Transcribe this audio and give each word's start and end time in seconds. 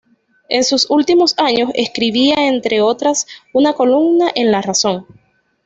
En 0.49 0.63
sus 0.63 0.89
últimos 0.89 1.35
años, 1.37 1.69
escribía 1.75 2.33
entre 2.47 2.81
otras 2.81 3.27
una 3.53 3.73
columna 3.73 4.31
en 4.33 4.51
"La 4.51 4.63
Razón". 4.63 5.05